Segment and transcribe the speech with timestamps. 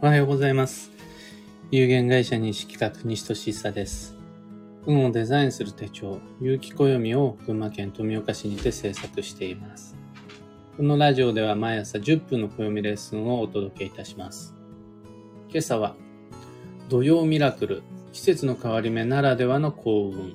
[0.00, 0.92] おはようございます。
[1.72, 4.14] 有限会社西企画西俊久です。
[4.86, 9.96] 運をデザインする手帳、有機暦を群馬県富岡市にて制作しています。
[10.76, 14.54] このラジオでは毎朝10分の暦レッスンをお届けいたします。
[15.48, 15.96] 今朝は、
[16.88, 20.34] 土曜ミラクル、季節の変わり目ならではの幸運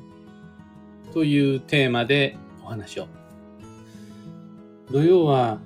[1.14, 2.36] というテーマで
[2.66, 3.08] お話を。
[4.92, 5.62] 土曜は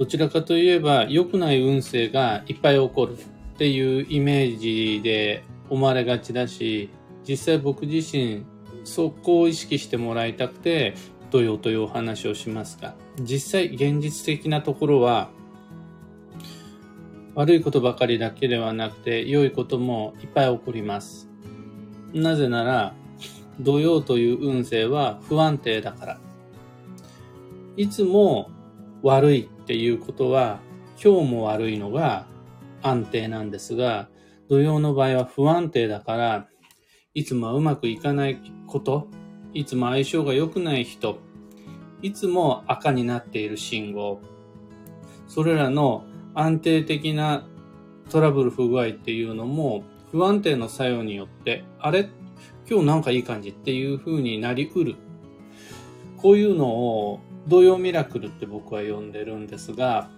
[0.00, 6.88] どちらかといえば良くない運勢がいっぱい起こるっていうイメージで思われがちだし、
[7.28, 8.46] 実際僕自身
[8.84, 10.94] そこを意識してもらいたくて
[11.30, 15.28] 土曜というお話をしますが、実際現実的なところは
[17.34, 21.28] 悪いことばかりだけではなくて良いこともいっぱい起こります。
[22.14, 22.94] なぜなら
[23.60, 26.20] 土曜という運勢は不安定だから。
[27.76, 28.50] いつも
[29.02, 30.60] 悪いっていうことは、
[31.02, 32.26] 今日も悪いのが
[32.82, 34.08] 安定なんですが、
[34.48, 36.48] 土曜の場合は不安定だから、
[37.14, 39.08] いつもうまくいかないこと、
[39.52, 41.18] いつも相性が良くない人、
[42.02, 44.20] いつも赤になっている信号、
[45.26, 46.04] それらの
[46.34, 47.46] 安定的な
[48.10, 52.10] トラブル不具合っていうのも不安定の作用によって、あれ？
[52.68, 54.96] 今日なんかいい感じっていう風になりうる。
[56.16, 57.20] こういうのを
[57.50, 60.08] 同様ミラクルって僕は呼んでるんですが、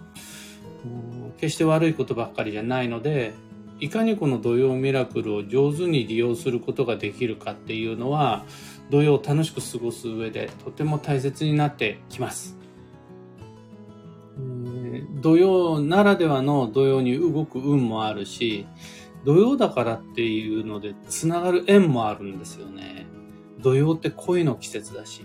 [1.38, 3.32] 決して悪いことばっかりじゃないので、
[3.80, 8.44] いかにこの土曜ミラクルを上手に利用することができるかっていうのは、
[8.90, 12.58] 土曜を楽しく過ごす上でとても大切になってきます。
[15.22, 18.66] 土曜ならではの土曜に動く運もあるし、
[19.24, 23.06] 土曜だからっていうので繋がる縁もあるんですよね。
[23.60, 25.24] 土曜って恋の季節だし。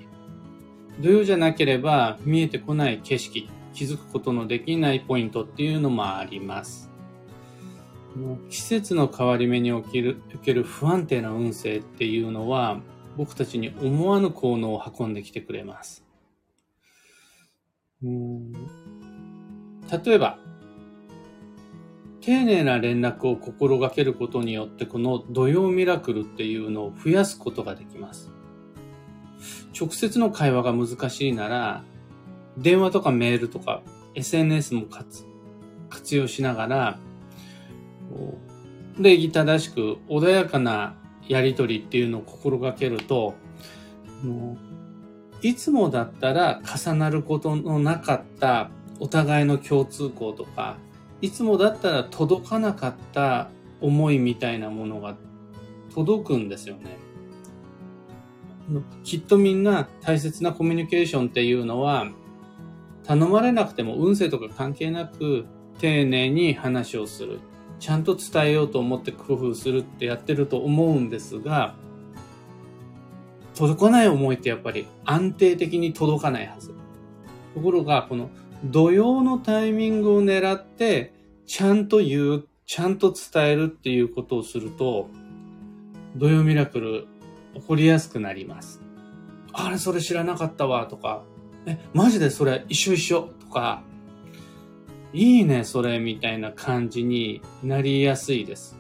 [1.00, 6.90] 土曜じゃなければ見えてこない景色、気づくことのできないポイントっていうのもあります。
[8.50, 12.82] 季節の変わり目におけるおける不安定な運勢っていうのは
[13.16, 16.04] 僕たちに思わぬ効能を運んできてくれます。
[18.02, 18.10] 例
[20.14, 20.38] えば、
[22.22, 28.32] 丁寧な連絡を心がけることによってこの土曜ミラクルっていうのを増やすことができます。
[29.80, 31.84] 直接の会話が難しいなら、
[32.58, 33.84] 電話とかメールとか
[34.16, 34.86] SNS も
[35.90, 37.00] 活用しながら、
[38.98, 40.96] 礼儀正しく穏やかな
[41.28, 43.36] やりとりっていうのを心がけると、
[45.44, 50.78] いつもだったら重なることのなかったお互いの共通項とか、
[51.22, 53.50] いつもだったら届かなかった
[53.82, 55.16] 思いみたいなものが
[55.94, 56.98] 届くんですよね。
[59.04, 62.08] きっとみんな大切なコミュニケーションっていうのは、
[63.04, 65.46] 頼まれなくても運勢とか関係なく
[65.80, 67.40] 丁寧に話をする。
[67.80, 71.76] ちゃんと伝えようと思って工夫するってやってると思うんですが、
[73.56, 76.74] 届かない思いってやっぱり安定的に届かないはず。
[77.54, 78.30] ところが、この
[78.66, 81.14] 土曜のタイミングを狙って、
[81.46, 85.10] ちゃんと言う、ちゃんと伝えるっていうことをすると、
[86.16, 87.08] 土曜ミラクル
[87.56, 88.82] 起こりやすくなります。
[89.54, 91.24] あれ、それ知らなかったわ、とか、
[91.66, 93.84] え、マジでそれ一緒一緒、とか、
[95.14, 98.78] いいね、それ、みたいな感じになりやすいです。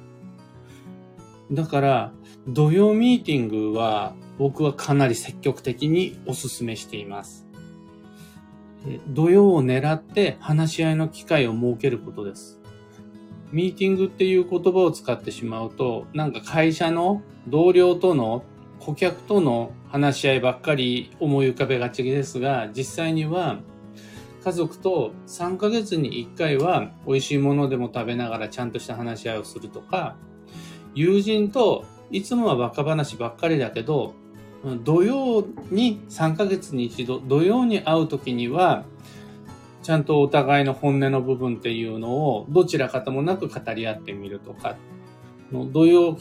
[1.52, 2.14] だから、
[2.48, 7.46] 土曜ミーティングは僕はかなり積極的にお勧めしています。
[9.08, 12.60] 土曜を狙って話し合いの機会を設けることです。
[13.52, 18.44] ミーティングっていう言葉を使ってしまうと、なんか会社の同僚との
[18.88, 23.60] 顧客との話し合いばっかり思い浮かべがちですが、実際には
[24.46, 30.16] 家族と3ヶ月に1回は美味しいものでも食べながらちゃんとした話し合いをするとか、
[30.96, 34.14] 友人といつもはバカ話ばっかりだけど、
[34.86, 38.86] 土曜に3ヶ月に一度、土曜に会う時には、
[39.84, 44.78] ちゃんとお互いの本音の部分っていうのをどちらかともなく語り合ってみるとか、
[45.52, 46.16] 土曜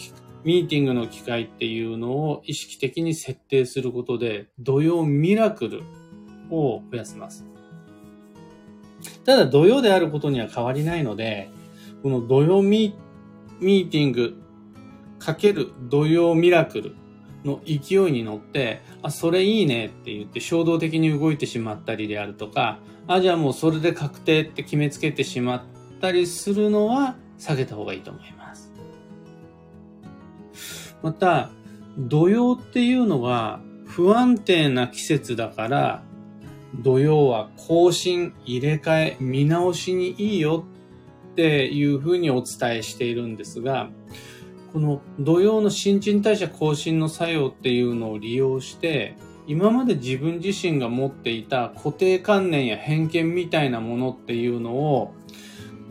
[0.46, 5.82] ミーティングの機会っていうのを意識的に設定することで、土曜ミラクル
[6.50, 7.44] を増やせます。
[9.24, 11.50] ただ土曜であることには変わりないので、
[12.04, 14.40] この土曜ミーティング
[15.18, 16.94] かける土曜ミラクル
[17.44, 22.78] の勢いに乗って、あ、それいいねって言って衝動的に動いてしまったりであるとか、
[23.08, 25.62] あ、じゃあもうそれで確定って決めつけてしまっ
[26.00, 28.45] たりするのは下げた方がいいと思います。
[31.06, 31.50] また、
[31.96, 36.02] 土曜っていうのは不安定な季節だから、
[36.82, 40.64] 土曜は更新、入れ替え、見直しにいいよ
[41.32, 43.88] っていうふうにお伝えしているんですが、
[44.72, 49.16] この土曜の新陳代謝更新の作用っていうのを利用して、
[49.46, 55.14] 今まで自分自身が持っていた固定観念や偏見みたいなものっていうのを、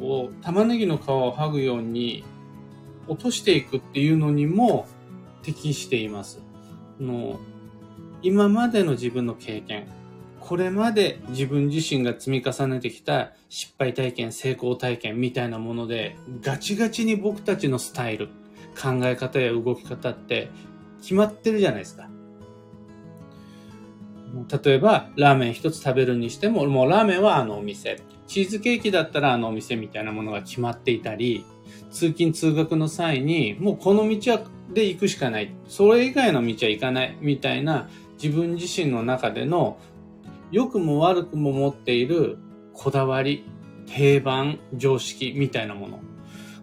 [0.02, 2.26] を玉ねぎの皮を剥ぐように
[3.08, 4.88] 落としていくっていうのにも
[5.46, 6.42] 適しています。
[7.00, 7.40] の
[8.22, 9.88] 今までの自分の経験、
[10.40, 18.28] これまで自分自身が積み重ねてきた失敗体験、成功体験みたいなもので、ガチガチに僕たちのスタイル、
[18.82, 20.50] 考え方や動き方って
[21.02, 22.10] 決まってるじゃないですか。
[24.64, 28.02] 例えば、ラーメン一つ食べるにしても、もうラーメンはあのお店。
[28.28, 31.46] チーズケーキだったらあのお店みたいなものが決まっていたり、
[31.92, 34.42] 通勤通学の際に、もうこの道は
[34.74, 35.56] で行くしかない。
[35.68, 37.18] それ以外の道は行かない。
[37.22, 37.88] みたいな
[38.22, 39.78] 自分自身の中での
[40.52, 42.38] 良くも悪くも持っている
[42.74, 43.46] こだわり、
[43.86, 46.00] 定番、常識みたいなもの。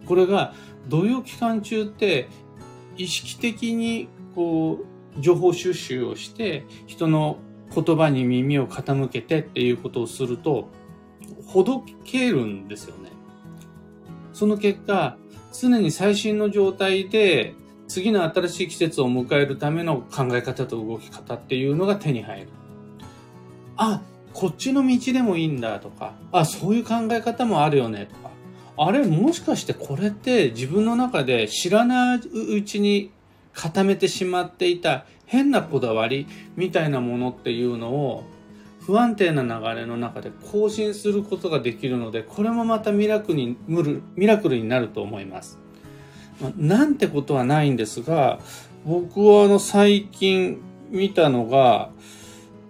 [0.05, 0.53] これが
[0.89, 2.27] 土曜期間中って
[2.97, 4.79] 意識的にこ
[5.17, 7.37] う情報収集をして人の
[7.73, 10.69] 言葉に耳を傾けてっていうことをすると
[11.45, 13.11] ほどけるんですよね。
[14.33, 15.17] その結果、
[15.53, 17.53] 常に最新の状態で
[17.87, 22.47] 次の新しい季節を迎えるための考え方と動き方っていうのが手に入る。
[23.77, 24.01] あ、
[24.33, 28.31] こっちの道でもいいんだとか、あ、そういう考え方もあるよねとか、
[28.77, 33.11] あれもしかしてこれって自分の中で知らないうちに
[33.53, 38.23] 固めてしまっていた変なこだわりみたいなものっていうのを
[38.85, 43.57] 不安定な流れの中で更新することができるので、これもまたミラクルに
[44.15, 45.59] ミラクルになると思います。
[46.57, 48.39] なんてことはないんですが、
[48.85, 50.59] 僕はあの最近
[50.89, 51.91] 見たのが、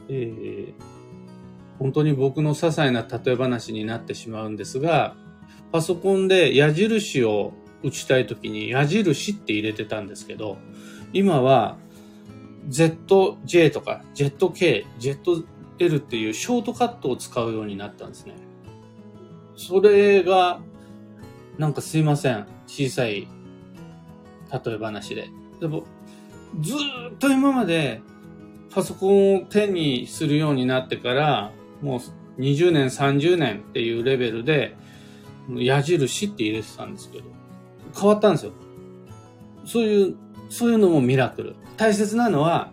[0.07, 0.83] えー、
[1.79, 5.15] 本当に僕の些細な例え話になってしまうんですが、
[5.71, 10.57] パソコンで矢印を打ちたいときに矢印って入れてたんですけど、
[11.11, 11.77] 今は
[12.69, 18.35] ZJ とか ZK、ZL っていうショートカットを使うようになったんですね。
[19.55, 20.59] それが、
[21.57, 22.47] なんかすいません。
[22.67, 23.27] 小さい
[24.65, 25.29] 例え話で。
[25.59, 25.83] でも、
[26.61, 28.01] ずっと今まで
[28.73, 31.51] パソコンを手にするようになってから、
[31.81, 34.75] もう20年、30年っていうレベルで、
[35.55, 37.25] 矢印って入れてたんですけど、
[37.99, 38.51] 変わったんですよ。
[39.65, 40.15] そういう、
[40.53, 41.55] そういうのもミラクル。
[41.77, 42.71] 大切なのは、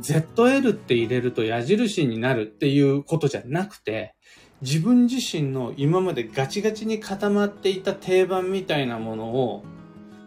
[0.00, 4.14] ZL って入れると矢印になるっていうことじゃなくて、
[4.62, 9.64] 自分自身の今までガチガチに固まっていた定番みたいなものを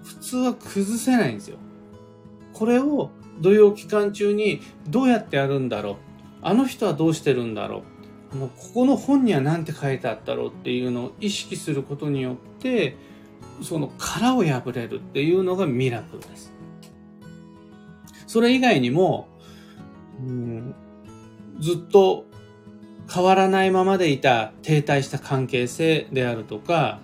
[0.04, 1.58] 普通は崩せないんですよ。
[2.54, 5.96] これを土曜期間中にどうやってやるんだろう
[6.42, 7.84] あの人はどうしてるんだろ
[8.34, 12.96] うここの本には何て書いてあったろうっていうのを意識することによって
[13.62, 16.54] その殻を破れるっていうのがミラクルです。
[18.30, 19.28] それ以外にも、
[20.20, 20.76] うん、
[21.60, 22.26] ずっと
[23.12, 27.00] 変わらないままでいた停滞した関係性であるとか、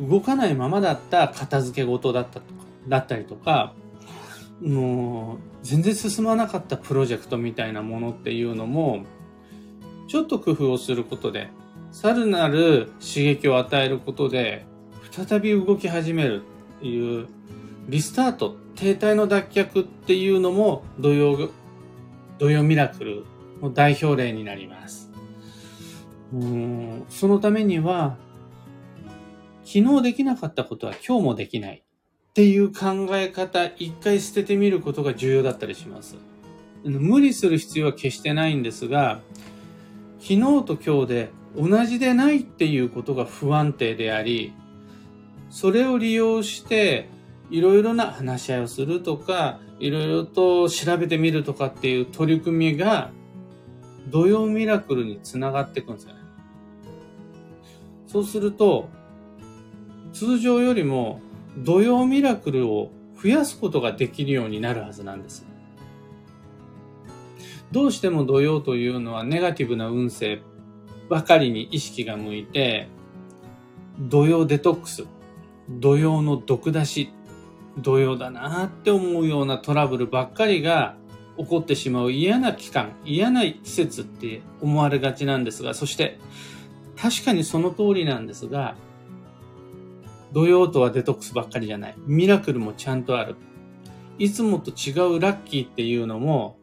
[0.00, 3.74] 動かないままだった片付け事だったとか、だったりとか、
[4.60, 9.04] もう全然進まなかったプロジェクトみたいなものっていうのも、
[10.06, 11.48] ちょっと工夫をすることで、
[11.90, 14.64] さらなる刺激を与えることで、
[15.10, 16.42] 再び動き始める
[16.78, 17.26] っていう、
[17.88, 21.50] リスタート、停滞の脱却っていうのも土曜、
[22.38, 23.24] 土曜ミラクル
[23.62, 25.10] の代表例になります。
[26.34, 28.16] うんそのためには、
[29.64, 31.84] 昨日できなかったことは今日もできない
[32.30, 36.16] っていう考え方、一回捨ててみることが重要だったりします。
[36.84, 39.20] 無理する必要は決してないんですが、
[40.18, 44.52] 昨日と今日で同じでないっていうことが不安定であり、
[45.50, 47.08] それを利用して
[47.50, 53.10] いろいろな話し合いをするとか、いろいろと調べてみるとかっていう取り組みが
[54.08, 56.20] 土曜ミラクルにつながっていくんですよね。
[58.06, 58.88] そうすると、
[60.12, 61.20] 通常よりも
[61.58, 62.90] 土曜ミラクルを
[63.22, 65.46] 増やすことができるようになるはずなんです。
[67.72, 70.40] どうしても土曜というのはネガティブな運勢
[71.08, 72.88] ばかりに意識が向いて、
[73.98, 75.04] 土曜デトックス、
[75.68, 77.10] 土曜の毒出し、
[77.78, 80.96] 土曜だなって思うようなトラブルばっかりが
[81.36, 86.18] 起こってしまう嫌な期間、嫌な季節って思われがちなんですが、そして
[86.96, 88.76] 確かにその通りなんですが、
[90.32, 91.94] 土曜とはデトックスばっかりじゃない。
[92.06, 93.36] ミラクルもちゃんとある。
[94.18, 96.58] いつもと違うラッキーっていうのも、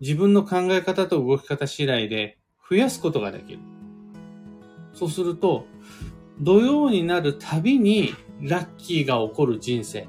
[0.00, 3.58] 自分の考え方と動き方次第で増やすことができる。
[4.94, 5.66] そうすると、
[6.40, 10.08] 土曜になるたびにラッキーが起こる人生。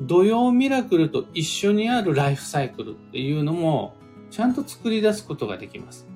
[0.00, 3.94] 土曜ミラクルと一緒にあるライフサイクルっていうのも
[4.30, 6.08] ちゃんと作り出すことができます。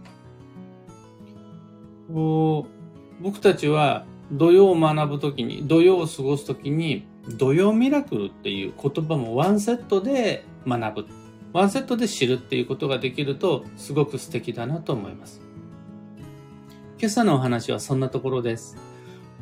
[2.09, 7.07] 僕たちは土曜を学ぶときに、土曜を過ごすときに、
[7.39, 11.09] 土曜ミラクルっていう言葉もワンセットで学ぶ。
[11.53, 15.41] ワンセットで知るっていうことができると、すごく素敵だなと思います。
[16.99, 18.77] 今朝のお話はそんなところです。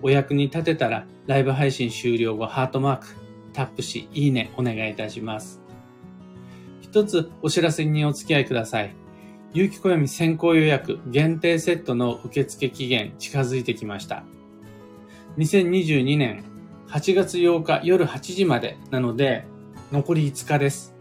[0.02, 3.06] お役に立てたら、ライブ配信終了後、ハートマーク、
[3.54, 5.62] タップし、いいね、お願いいたします。
[6.82, 8.94] 一つお知らせにお付き合いください。
[9.54, 14.24] 有機暦先行予約限定セットの受付期限近づいてきました。
[15.38, 16.44] 2022年
[16.88, 19.46] 8月8日夜8時までなので、
[19.90, 20.94] 残り5日です。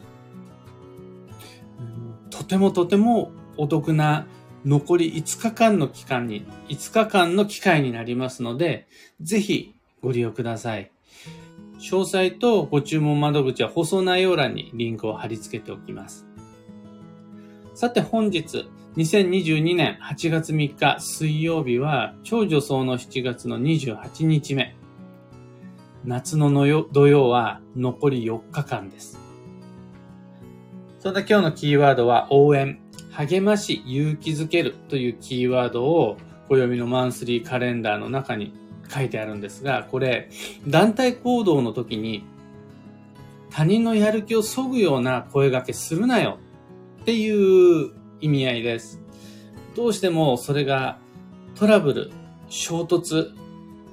[2.30, 4.28] とてもとてもお得な
[4.66, 8.88] 残り5日間の期間に、5日間の機会になりますので、
[9.22, 10.93] ぜひご利用ください。
[11.84, 16.26] 詳細とご注文窓口は放送内容欄にリンクを貼り付けておきます。
[17.76, 24.78] さて本日、2022年8月3日水曜日は、超女装の7月の28日目。
[26.06, 29.20] 夏のの土曜は残り4日間です。
[31.00, 32.80] そんな今日のキーワードは応援、
[33.12, 36.16] 励まし、勇気づけるというキーワードを
[36.48, 38.54] 暦のマンスリーカレンダーの中に
[38.90, 40.30] 書いてあるんですが、これ、
[40.68, 42.24] 団体行動の時に
[43.50, 46.40] 他人のやる気を削ぐような声掛けするなよ
[47.02, 49.02] っていう意味合いです。
[49.76, 50.98] どうしてもそれが
[51.56, 52.12] トラブル、
[52.50, 53.32] 衝突、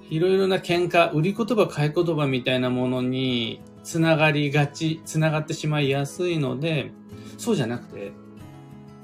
[0.08, 6.92] いろいろな喧嘩、売り言葉、買い言葉みたいなものにつながりがち、つながってしまいやすいので、
[7.38, 8.12] そうじゃなくて、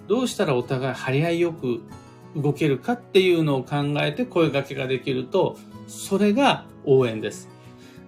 [0.08, 1.82] どうしたらお互い張り合いよく
[2.34, 7.48] 動けるかっていうのを考えて声掛けができると、それが応援です。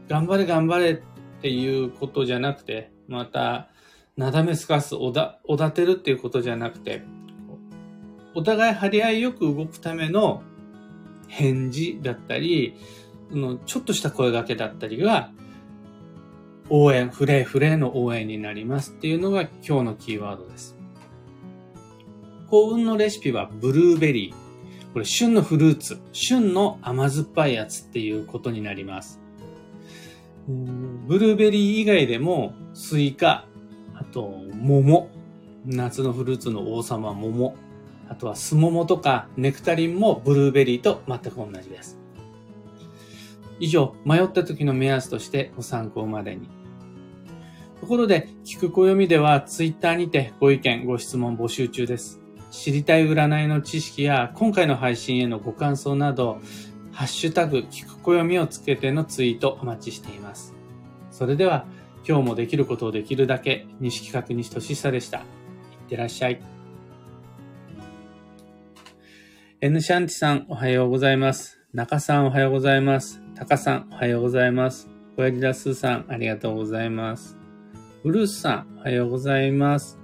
[0.09, 0.97] 頑張れ頑張れっ
[1.43, 3.69] ていうことじゃなくて、また、
[4.17, 7.03] なだめすかす、おだ、おだてるっていうことじゃなくて、
[8.35, 10.43] お互い張り合いよく動くための
[11.29, 12.75] 返事だったり、
[13.31, 15.31] のちょっとした声掛けだったりが、
[16.71, 20.77] 応援、フレーフレーの応援になりますっていうのが今日のキーワードです。
[22.49, 24.48] 幸運のレシピはブルーベリー。
[24.93, 29.21] これ旬のフルーツ、旬の甘酸っぱいやつっていうことになります。
[31.07, 33.47] ブルーベリー以外でもスイカ、
[33.95, 35.11] あと桃、
[35.67, 37.55] 夏のフルーツの王様桃、
[38.09, 41.99] あとはスモモとかネクタリンもブルーベリーと全く同じです。
[43.61, 46.49] 以上、迷った時の目安としてご参考までに。
[47.81, 52.21] ところで、聞く暦ではツイッターにてご意見、ご質問募集中です。
[52.51, 56.41] 知りたい占いの知識や今回の配信へのご感想など、
[56.93, 60.55] ハッシュタグ、聞く暦をつけてのツイートお待ちしています。
[61.11, 61.67] それでは、
[62.09, 65.19] 今日もできることをできるだけ、西企画西俊久でした。
[65.19, 65.25] いっ
[65.89, 66.41] てらっしゃい。
[69.61, 71.59] N シャンティさん、おはようございます。
[71.73, 73.21] 中さん、おはようございます。
[73.35, 74.89] タカさん、おはようございます。
[75.17, 77.37] 小ヤギダスーさん、ありがとうございます。
[78.03, 79.98] ブルースさん、おはようございます。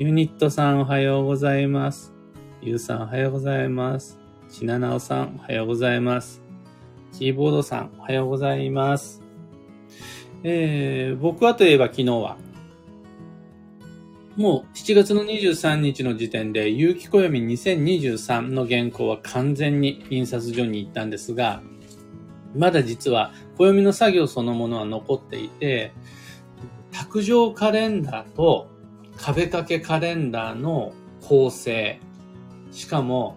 [0.00, 2.12] ユニットさんおはようございます。
[2.62, 4.16] ゆうさんおはようございます。
[4.48, 6.40] ちななおさんおはようございます。
[7.12, 9.20] キーボードさんおはようございます。
[10.44, 12.36] えー、僕はといえば昨日は、
[14.36, 21.60] もう7月の23日の時点で、有機暦2023の原稿は完全に印刷所に行ったんですが、
[22.54, 25.92] まだ実は暦の作業そのものは残っていて、
[26.92, 28.77] 卓上カレンダーと
[29.18, 32.00] 壁掛けカレンダーの構成。
[32.70, 33.36] しかも、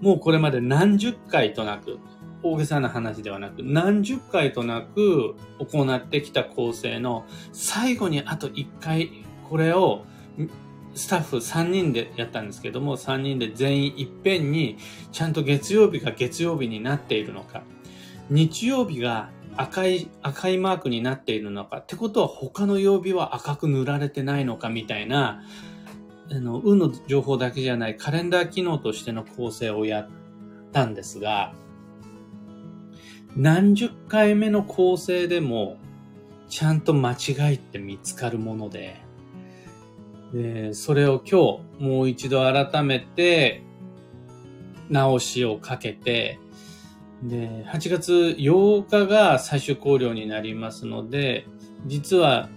[0.00, 1.98] もうこれまで何十回となく、
[2.42, 10.04] 大げさな話ではなく、何十回となく行ってきた構成の最後にあと1回、これを
[10.94, 14.76] スタッフ3人でやったんですけども、3人で全員いっぺんに
[15.12, 17.62] ちゃんと月曜日が月曜日になっているのか、
[18.28, 25.42] 日曜日が赤い、赤いマークになっているのかってことは他の曜日は赤く塗られてないのかみたいな、
[26.30, 30.08] あの、運の情報だけじゃないカレンダー機能としての構成をやっ
[30.72, 31.54] たんですが、
[33.36, 35.78] 何十回目の構成でも、
[36.48, 39.00] ちゃんと間違いって見つかるもので、
[40.32, 43.62] でそれを今日もう一度改めて
[44.88, 46.38] 直しをかけて、
[47.22, 51.46] で、8月8日が最終考慮になりますので、
[51.86, 52.48] 実は、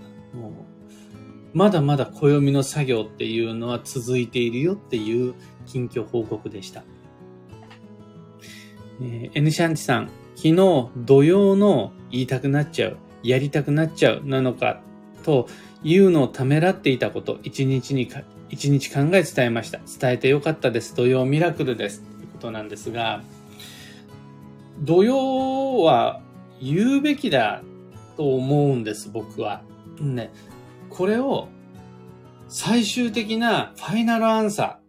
[1.53, 6.83] まだまだ暦の作業っていうのは続いているよっていう近況報告でした。
[9.01, 14.81] えー、N シャンチさん、昨日土曜の言いたくなっちゃう、やりたくなっちゃうなのか
[15.23, 15.47] と
[15.83, 19.79] いうのをためらっていたこと、一日にか、一日考え伝えました。
[19.99, 20.95] 伝えてよかったです。
[20.95, 22.01] 土曜ミラクルです。
[22.01, 23.23] ということなんですが、
[24.79, 26.21] 土曜は
[26.61, 27.61] 言うべきだ
[28.17, 29.61] と思うんです、僕は。
[29.99, 30.31] ね。
[30.89, 31.49] これを
[32.47, 34.79] 最終的なファイナルアンサ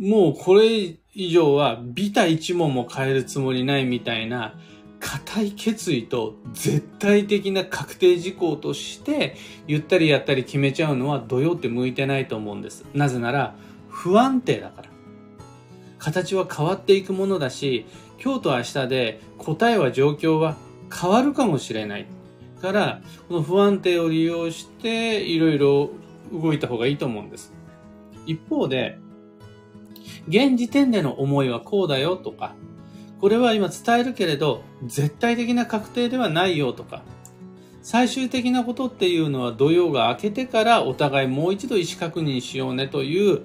[0.00, 0.08] ー。
[0.08, 4.58] もうこれ以上はビタ一問も変えるつもりないみたいな
[4.98, 9.36] 固い決意と絶対的な確定事項として
[9.68, 12.84] 言ったりやったり決めちゃうのは土曜って向いてないと思うんです。
[12.94, 13.54] なぜなら
[13.88, 14.93] 不安定だから。
[16.04, 17.86] 形は変わっていくものだし、
[18.22, 20.54] 今日と明日で答えは状況は
[20.92, 22.06] 変わるかもしれない。
[22.60, 25.90] から、この不安定を利用していろいろ
[26.30, 27.54] 動いた方がいいと思うんです。
[28.26, 28.98] 一方で、
[30.28, 32.54] 現時点での思いはこうだよとか、
[33.18, 37.02] これは今伝えるけれど、絶対的な確定ではないよとか、
[37.80, 43.42] 最終的なことっていうのは土曜が明けてからお互いもう一度意思確認しようねという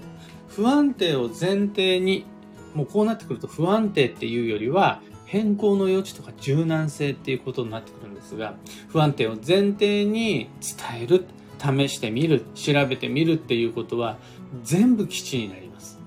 [0.50, 2.26] 不安定を前提に、
[2.80, 8.56] もうこうなってくると不安定っていうよりは変更の余地とか柔軟性っていうことになってくるんですが、
[8.88, 11.26] 不安定を前提に伝える、
[11.60, 14.18] 試してみる、調べてみるっていうことは
[14.64, 16.00] 全部基地になります。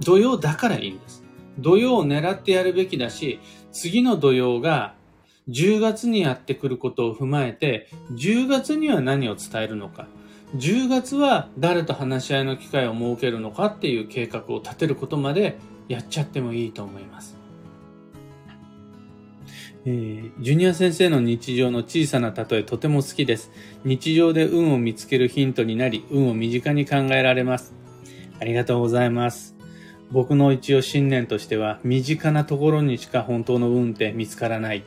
[0.00, 1.24] 土曜だからいいんです。
[1.58, 3.40] 土曜を狙ってやるべきだし、
[3.72, 4.94] 次の土曜が
[5.48, 10.06] 10月にやってくることを踏まえて、10月には何を伝えるのか、
[10.56, 17.36] 10月は誰と話し合いの機会を設けるのかっていう計画を立てることまでやっちゃってもいいと思います。
[19.84, 23.50] えー、ジュニア先生の日常の小さな例えとても好きです。
[23.84, 27.74] 日常で運を見つけるヒントになり、運を身近に考えられます。
[28.38, 29.56] ありがとうございます。
[30.12, 34.84] 僕の一応信念としては、身近なところにしか本当の運って見つからない。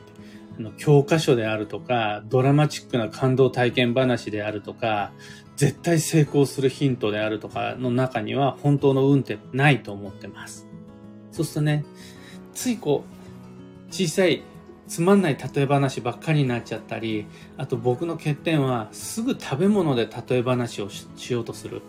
[0.58, 5.12] あの教科書であるとか、ドラマチックな感動体験話であるとか、
[5.56, 10.66] 絶対成功するヒントであるとかの中には本当の運ってないと思ってます。
[11.32, 11.84] そうするとね、
[12.54, 13.04] ついこ
[13.90, 14.42] う、小さい
[14.88, 21.82] つまんない例え話ばっかりになっちゃったり、あと僕の欠点はすぐ食べ物で例え話をしようとする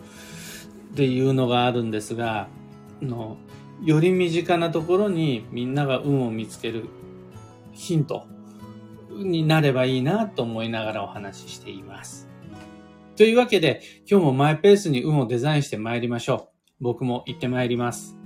[0.93, 2.47] っていうのがあるんですが、
[3.01, 3.37] の
[3.83, 6.85] より身近なところにみんなが運を見つける
[7.73, 8.25] ヒント
[9.11, 12.26] になればいいなと思いながらお話ししています。
[13.17, 16.83] というわけで今日もマイペースに運をデザインして参りましょう。
[16.83, 18.16] 僕も行って参ります。